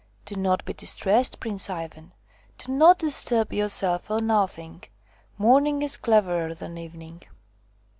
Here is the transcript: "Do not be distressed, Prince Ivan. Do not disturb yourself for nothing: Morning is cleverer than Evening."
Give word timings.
"Do 0.25 0.33
not 0.35 0.65
be 0.65 0.73
distressed, 0.73 1.39
Prince 1.39 1.69
Ivan. 1.69 2.13
Do 2.57 2.71
not 2.71 2.97
disturb 2.97 3.53
yourself 3.53 4.05
for 4.05 4.19
nothing: 4.19 4.83
Morning 5.37 5.83
is 5.83 5.95
cleverer 5.95 6.55
than 6.55 6.75
Evening." 6.75 7.21